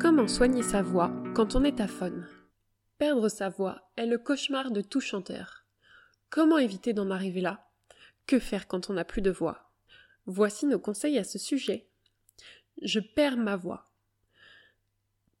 Comment 0.00 0.26
soigner 0.28 0.62
sa 0.62 0.82
voix 0.82 1.12
quand 1.34 1.54
on 1.54 1.64
est 1.64 1.80
aphone 1.80 2.26
Perdre 2.98 3.28
sa 3.28 3.48
voix 3.48 3.90
est 3.96 4.06
le 4.06 4.18
cauchemar 4.18 4.70
de 4.70 4.80
tout 4.80 5.00
chanteur. 5.00 5.64
Comment 6.30 6.58
éviter 6.58 6.92
d'en 6.92 7.10
arriver 7.10 7.40
là? 7.40 7.70
Que 8.26 8.38
faire 8.38 8.66
quand 8.66 8.90
on 8.90 8.94
n'a 8.94 9.04
plus 9.04 9.22
de 9.22 9.30
voix? 9.30 9.70
Voici 10.26 10.66
nos 10.66 10.78
conseils 10.78 11.18
à 11.18 11.24
ce 11.24 11.38
sujet. 11.38 11.88
Je 12.82 13.00
perds 13.00 13.36
ma 13.36 13.56
voix. 13.56 13.92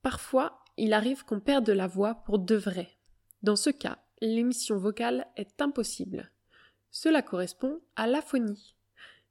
Parfois, 0.02 0.62
il 0.76 0.92
arrive 0.92 1.24
qu'on 1.24 1.40
perde 1.40 1.70
la 1.70 1.86
voix 1.86 2.14
pour 2.24 2.38
de 2.38 2.54
vrai. 2.54 2.96
Dans 3.42 3.56
ce 3.56 3.70
cas, 3.70 3.98
l'émission 4.20 4.76
vocale 4.76 5.26
est 5.36 5.60
impossible. 5.60 6.30
Cela 6.90 7.22
correspond 7.22 7.80
à 7.96 8.06
l'aphonie. 8.06 8.76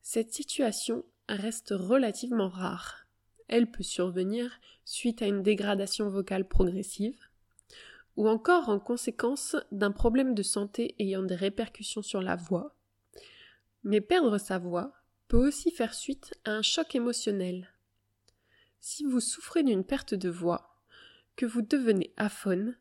Cette 0.02 0.34
situation 0.34 1.06
reste 1.30 1.74
relativement 1.76 2.50
rare. 2.50 3.03
Elle 3.48 3.70
peut 3.70 3.84
survenir 3.84 4.60
suite 4.86 5.22
à 5.22 5.28
une 5.28 5.44
dégradation 5.44 6.10
vocale 6.10 6.48
progressive, 6.48 7.20
ou 8.16 8.28
encore 8.28 8.70
en 8.70 8.80
conséquence 8.80 9.56
d'un 9.72 9.92
problème 9.92 10.36
de 10.36 10.44
santé 10.44 10.96
ayant 11.00 11.24
des 11.24 11.36
répercussions 11.36 12.02
sur 12.02 12.22
la 12.22 12.36
voix. 12.36 12.76
Mais 13.84 14.02
perdre 14.02 14.38
sa 14.38 14.60
voix 14.60 14.94
peut 15.28 15.48
aussi 15.48 15.72
faire 15.72 15.94
suite 15.94 16.34
à 16.46 16.52
un 16.52 16.62
choc 16.62 16.96
émotionnel. 16.96 17.70
Si 18.80 19.04
vous 19.04 19.20
souffrez 19.20 19.64
d'une 19.64 19.84
perte 19.84 20.14
de 20.14 20.30
voix, 20.30 20.80
que 21.36 21.46
vous 21.46 21.62
devenez 21.62 22.14
aphone, 22.18 22.78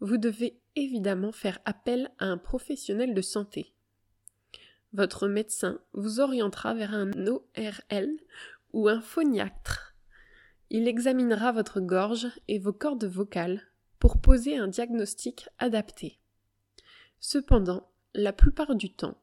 vous 0.00 0.16
devez 0.16 0.60
évidemment 0.74 1.32
faire 1.32 1.58
appel 1.64 2.10
à 2.18 2.26
un 2.26 2.38
professionnel 2.38 3.14
de 3.14 3.22
santé. 3.22 3.72
Votre 4.92 5.28
médecin 5.28 5.80
vous 5.92 6.20
orientera 6.20 6.74
vers 6.74 6.92
un 6.92 7.10
ORL 7.26 8.10
ou 8.72 8.88
un 8.88 9.00
phoniatre. 9.00 9.91
Il 10.74 10.88
examinera 10.88 11.52
votre 11.52 11.80
gorge 11.80 12.28
et 12.48 12.58
vos 12.58 12.72
cordes 12.72 13.04
vocales 13.04 13.60
pour 13.98 14.22
poser 14.22 14.56
un 14.56 14.68
diagnostic 14.68 15.50
adapté. 15.58 16.18
Cependant, 17.20 17.90
la 18.14 18.32
plupart 18.32 18.74
du 18.74 18.90
temps, 18.90 19.18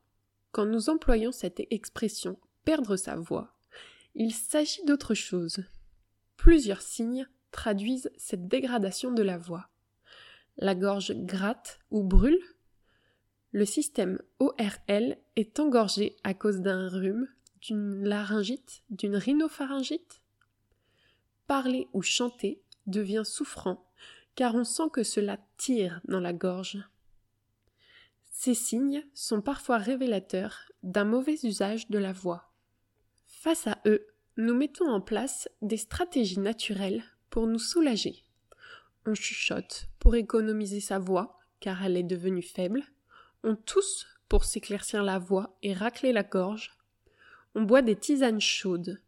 quand 0.52 0.68
nous 0.68 0.92
employons 0.92 1.32
cette 1.32 1.64
expression 1.72 2.38
perdre 2.66 2.98
sa 2.98 3.16
voix, 3.16 3.56
il 4.14 4.32
s'agit 4.32 4.86
d'autre 4.86 5.16
chose. 5.16 5.64
Plusieurs 6.38 6.84
signes 6.84 7.28
traduisent 7.50 8.12
cette 8.16 8.48
dégradation 8.48 9.12
de 9.12 9.24
la 9.24 9.40
voix. 9.40 9.70
La 10.58 10.76
gorge 10.76 11.14
gratte 11.16 11.80
ou 11.90 12.04
brûle. 12.04 12.44
Le 13.54 13.66
système 13.66 14.22
ORL 14.38 15.18
est 15.36 15.60
engorgé 15.60 16.16
à 16.24 16.36
cause 16.36 16.62
d'un 16.62 16.90
rhume, 16.90 17.28
d'une 17.60 18.04
laryngite, 18.04 18.84
d'une 18.92 19.16
rhinopharyngite. 19.16 20.22
Parler 21.50 21.88
ou 21.94 22.04
chanter 22.04 22.62
devient 22.86 23.24
souffrant 23.26 23.84
car 24.36 24.54
on 24.54 24.64
sent 24.64 24.92
que 24.94 25.02
cela 25.02 25.40
tire 25.58 26.00
dans 26.08 26.20
la 26.20 26.32
gorge. 26.32 26.78
Ces 28.32 28.54
signes 28.54 29.04
sont 29.16 29.42
parfois 29.42 29.80
révélateurs 29.80 30.72
d'un 30.84 31.06
mauvais 31.06 31.40
usage 31.42 31.90
de 31.90 31.98
la 31.98 32.14
voix. 32.14 32.54
Face 33.26 33.66
à 33.66 33.80
eux, 33.88 34.06
nous 34.38 34.54
mettons 34.54 34.90
en 34.90 35.02
place 35.02 35.50
des 35.64 35.78
stratégies 35.78 36.40
naturelles 36.40 37.04
pour 37.32 37.48
nous 37.48 37.58
soulager. 37.58 38.24
On 39.08 39.16
chuchote 39.16 39.90
pour 39.98 40.16
économiser 40.16 40.82
sa 40.82 41.00
voix, 41.00 41.40
car 41.60 41.84
elle 41.84 41.98
est 41.98 42.04
devenue 42.04 42.44
faible. 42.44 42.84
On 43.44 43.56
tousse 43.56 44.06
pour 44.28 44.46
s'éclaircir 44.46 45.02
la 45.02 45.18
voix 45.18 45.58
et 45.64 45.74
racler 45.74 46.14
la 46.14 46.24
gorge. 46.24 46.78
On 47.56 47.64
boit 47.64 47.82
des 47.82 47.96
tisanes 47.96 48.40
chaudes. 48.40 49.02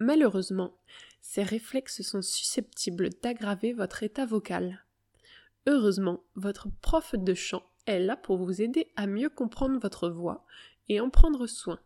Malheureusement, 0.00 0.76
ces 1.20 1.42
réflexes 1.42 2.02
sont 2.02 2.22
susceptibles 2.22 3.10
d'aggraver 3.22 3.72
votre 3.72 4.02
état 4.02 4.26
vocal. 4.26 4.84
Heureusement, 5.66 6.24
votre 6.34 6.68
prof 6.80 7.14
de 7.14 7.34
chant 7.34 7.62
est 7.86 8.00
là 8.00 8.16
pour 8.16 8.38
vous 8.38 8.62
aider 8.62 8.90
à 8.96 9.06
mieux 9.06 9.28
comprendre 9.28 9.78
votre 9.78 10.08
voix 10.08 10.44
et 10.88 11.00
en 11.00 11.10
prendre 11.10 11.46
soin. 11.46 11.78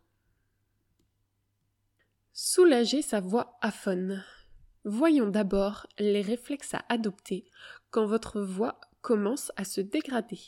Soulager 2.33 3.01
sa 3.01 3.19
voix 3.21 3.57
aphone. 3.61 4.23
Voyons 4.83 5.27
d'abord 5.27 5.87
les 5.99 6.21
réflexes 6.21 6.73
à 6.73 6.85
adopter 6.89 7.45
quand 7.91 8.05
votre 8.05 8.41
voix 8.41 8.79
commence 9.01 9.51
à 9.55 9.63
se 9.63 9.81
dégrader. 9.81 10.39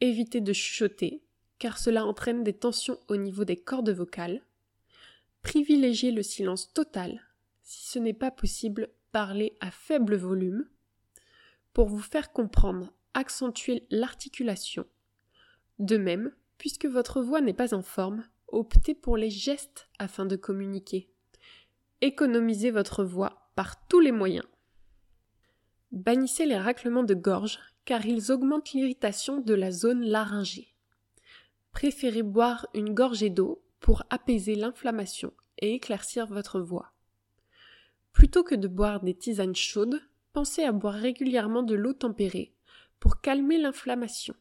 Évitez 0.00 0.40
de 0.40 0.52
chuchoter, 0.52 1.22
car 1.58 1.78
cela 1.78 2.04
entraîne 2.04 2.42
des 2.42 2.54
tensions 2.54 2.98
au 3.08 3.16
niveau 3.16 3.44
des 3.44 3.56
cordes 3.56 3.90
vocales. 3.90 4.42
Privilégiez 5.42 6.10
le 6.12 6.22
silence 6.22 6.72
total. 6.72 7.20
Si 7.62 7.90
ce 7.90 7.98
n'est 7.98 8.12
pas 8.12 8.30
possible, 8.30 8.88
parlez 9.12 9.56
à 9.60 9.70
faible 9.70 10.16
volume. 10.16 10.68
Pour 11.72 11.88
vous 11.88 12.00
faire 12.00 12.32
comprendre, 12.32 12.92
accentuez 13.14 13.86
l'articulation. 13.90 14.86
De 15.78 15.96
même, 15.96 16.32
puisque 16.58 16.86
votre 16.86 17.22
voix 17.22 17.40
n'est 17.40 17.52
pas 17.52 17.74
en 17.74 17.82
forme, 17.82 18.24
optez 18.48 18.94
pour 18.94 19.16
les 19.16 19.30
gestes 19.30 19.88
afin 19.98 20.26
de 20.26 20.36
communiquer. 20.36 21.10
Économisez 22.00 22.70
votre 22.70 23.04
voix 23.04 23.50
par 23.54 23.86
tous 23.86 24.00
les 24.00 24.12
moyens. 24.12 24.46
Bannissez 25.90 26.46
les 26.46 26.58
raclements 26.58 27.04
de 27.04 27.14
gorge 27.14 27.58
car 27.84 28.06
ils 28.06 28.32
augmentent 28.32 28.72
l'irritation 28.72 29.40
de 29.40 29.54
la 29.54 29.70
zone 29.70 30.04
laryngée. 30.04 30.74
Préférez 31.72 32.22
boire 32.22 32.66
une 32.74 32.94
gorgée 32.94 33.30
d'eau 33.30 33.62
pour 33.82 34.04
apaiser 34.08 34.54
l'inflammation 34.54 35.34
et 35.58 35.74
éclaircir 35.74 36.26
votre 36.26 36.60
voix. 36.60 36.92
Plutôt 38.12 38.44
que 38.44 38.54
de 38.54 38.68
boire 38.68 39.02
des 39.02 39.14
tisanes 39.14 39.54
chaudes, 39.54 40.00
pensez 40.32 40.62
à 40.62 40.72
boire 40.72 40.94
régulièrement 40.94 41.62
de 41.62 41.74
l'eau 41.74 41.92
tempérée 41.92 42.54
pour 43.00 43.20
calmer 43.20 43.58
l'inflammation. 43.58 44.34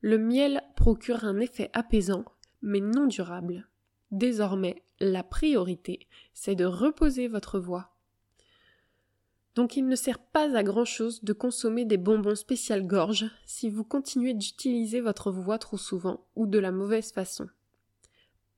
Le 0.00 0.18
miel 0.18 0.62
procure 0.76 1.24
un 1.24 1.40
effet 1.40 1.70
apaisant, 1.72 2.24
mais 2.62 2.80
non 2.80 3.06
durable. 3.06 3.68
Désormais, 4.10 4.84
la 5.00 5.22
priorité, 5.22 6.06
c'est 6.34 6.54
de 6.54 6.64
reposer 6.64 7.28
votre 7.28 7.58
voix. 7.58 7.96
Donc 9.54 9.76
il 9.76 9.86
ne 9.86 9.96
sert 9.96 10.20
pas 10.20 10.56
à 10.56 10.62
grand 10.62 10.84
chose 10.84 11.24
de 11.24 11.32
consommer 11.32 11.84
des 11.84 11.96
bonbons 11.96 12.36
spécial 12.36 12.86
gorge 12.86 13.26
si 13.44 13.70
vous 13.70 13.84
continuez 13.84 14.34
d'utiliser 14.34 15.00
votre 15.00 15.32
voix 15.32 15.58
trop 15.58 15.78
souvent 15.78 16.26
ou 16.36 16.46
de 16.46 16.58
la 16.58 16.70
mauvaise 16.70 17.10
façon. 17.10 17.48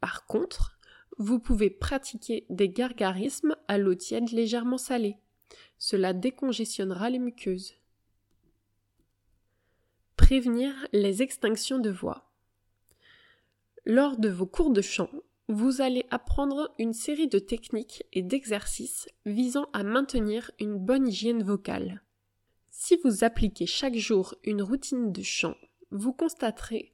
Par 0.01 0.27
contre, 0.27 0.79
vous 1.19 1.39
pouvez 1.39 1.71
pratiquer 1.71 2.47
des 2.49 2.69
gargarismes 2.69 3.55
à 3.69 3.79
l'eau 3.79 3.95
tiède 3.95 4.31
légèrement 4.31 4.79
salée. 4.79 5.17
Cela 5.79 6.13
décongestionnera 6.13 7.11
les 7.11 7.19
muqueuses. 7.19 7.75
Prévenir 10.17 10.75
les 10.93 11.23
extinctions 11.23 11.79
de 11.79 11.91
voix. 11.91 12.31
Lors 13.85 14.17
de 14.17 14.29
vos 14.29 14.47
cours 14.47 14.71
de 14.71 14.83
chant, 14.83 15.11
vous 15.49 15.81
allez 15.81 16.07
apprendre 16.11 16.73
une 16.79 16.93
série 16.93 17.29
de 17.29 17.39
techniques 17.39 18.05
et 18.13 18.23
d'exercices 18.23 19.09
visant 19.27 19.69
à 19.73 19.83
maintenir 19.83 20.51
une 20.61 20.79
bonne 20.79 21.09
hygiène 21.09 21.43
vocale. 21.43 22.03
Si 22.71 22.97
vous 23.03 23.25
appliquez 23.25 23.67
chaque 23.67 23.97
jour 23.97 24.37
une 24.45 24.63
routine 24.63 25.13
de 25.13 25.23
chant, 25.23 25.57
vous 25.91 26.13
constaterez 26.13 26.93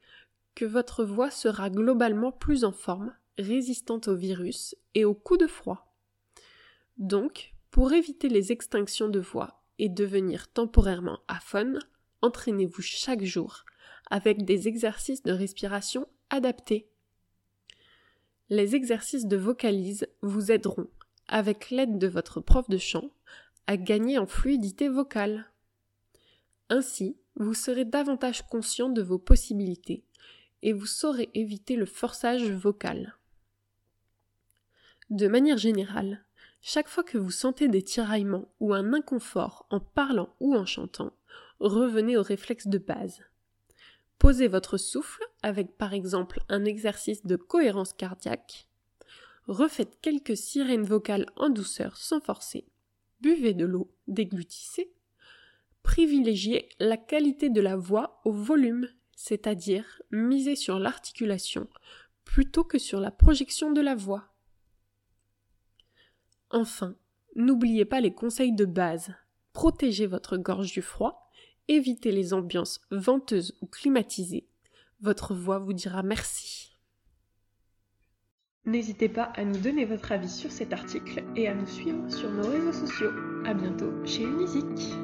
que 0.56 0.65
votre 0.65 1.05
voix 1.05 1.31
sera 1.31 1.71
globalement 1.71 2.33
plus 2.33 2.65
en 2.65 2.72
forme, 2.72 3.15
résistante 3.39 4.09
au 4.09 4.17
virus 4.17 4.75
et 4.94 5.05
aux 5.05 5.15
coups 5.15 5.41
de 5.41 5.47
froid. 5.47 5.94
Donc, 6.97 7.55
pour 7.71 7.93
éviter 7.93 8.31
les 8.31 8.53
extinctions 8.53 9.11
de 9.11 9.21
voix 9.21 9.62
et 9.78 9.91
devenir 9.91 10.50
temporairement 10.50 11.21
aphone, 11.28 11.78
entraînez-vous 12.22 12.81
chaque 12.81 13.22
jour 13.22 13.65
avec 14.11 14.47
des 14.47 14.67
exercices 14.67 15.22
de 15.22 15.33
respiration 15.33 16.09
adaptés. 16.31 16.88
Les 18.49 18.75
exercices 18.75 19.27
de 19.27 19.37
vocalise 19.37 20.06
vous 20.23 20.50
aideront, 20.50 20.88
avec 21.28 21.69
l'aide 21.71 21.99
de 21.99 22.06
votre 22.06 22.41
prof 22.41 22.67
de 22.71 22.78
chant, 22.78 23.11
à 23.67 23.76
gagner 23.76 24.17
en 24.17 24.26
fluidité 24.26 24.88
vocale. 24.88 25.50
Ainsi, 26.70 27.19
vous 27.35 27.52
serez 27.52 27.85
davantage 27.85 28.41
conscient 28.43 28.88
de 28.88 29.02
vos 29.02 29.19
possibilités 29.19 30.06
et 30.66 30.72
vous 30.72 30.86
saurez 30.86 31.30
éviter 31.32 31.76
le 31.76 31.86
forçage 31.86 32.50
vocal. 32.50 33.16
De 35.10 35.28
manière 35.28 35.58
générale, 35.58 36.24
chaque 36.60 36.88
fois 36.88 37.04
que 37.04 37.18
vous 37.18 37.30
sentez 37.30 37.68
des 37.68 37.82
tiraillements 37.82 38.48
ou 38.58 38.74
un 38.74 38.92
inconfort 38.92 39.66
en 39.70 39.78
parlant 39.78 40.34
ou 40.40 40.56
en 40.56 40.66
chantant, 40.66 41.12
revenez 41.60 42.16
au 42.16 42.22
réflexe 42.22 42.66
de 42.66 42.78
base. 42.78 43.22
Posez 44.18 44.48
votre 44.48 44.76
souffle 44.76 45.22
avec 45.44 45.78
par 45.78 45.94
exemple 45.94 46.40
un 46.48 46.64
exercice 46.64 47.24
de 47.24 47.36
cohérence 47.36 47.92
cardiaque. 47.92 48.68
Refaites 49.46 50.00
quelques 50.02 50.36
sirènes 50.36 50.82
vocales 50.82 51.26
en 51.36 51.48
douceur 51.48 51.96
sans 51.96 52.20
forcer. 52.20 52.66
Buvez 53.20 53.54
de 53.54 53.66
l'eau, 53.66 53.94
déglutissez. 54.08 54.92
Privilégiez 55.84 56.70
la 56.80 56.96
qualité 56.96 57.50
de 57.50 57.60
la 57.60 57.76
voix 57.76 58.20
au 58.24 58.32
volume 58.32 58.88
c'est-à-dire 59.16 60.00
miser 60.12 60.54
sur 60.54 60.78
l'articulation 60.78 61.68
plutôt 62.24 62.62
que 62.62 62.78
sur 62.78 63.00
la 63.00 63.10
projection 63.10 63.72
de 63.72 63.80
la 63.80 63.96
voix. 63.96 64.32
Enfin, 66.50 66.96
N'oubliez 67.36 67.84
pas 67.84 68.00
les 68.00 68.14
conseils 68.14 68.54
de 68.54 68.64
base. 68.64 69.14
Protégez 69.52 70.06
votre 70.06 70.38
gorge 70.38 70.72
du 70.72 70.80
froid, 70.80 71.28
évitez 71.68 72.10
les 72.10 72.32
ambiances 72.32 72.80
venteuses 72.90 73.58
ou 73.60 73.66
climatisées. 73.66 74.48
Votre 75.02 75.34
voix 75.34 75.58
vous 75.58 75.74
dira 75.74 76.02
merci. 76.02 76.72
N'hésitez 78.64 79.10
pas 79.10 79.24
à 79.36 79.44
nous 79.44 79.58
donner 79.58 79.84
votre 79.84 80.12
avis 80.12 80.30
sur 80.30 80.50
cet 80.50 80.72
article 80.72 81.24
et 81.36 81.46
à 81.46 81.54
nous 81.54 81.66
suivre 81.66 82.10
sur 82.10 82.30
nos 82.30 82.48
réseaux 82.48 82.72
sociaux. 82.72 83.12
A 83.44 83.52
bientôt 83.52 83.92
chez 84.06 84.22
Unisic. 84.22 84.96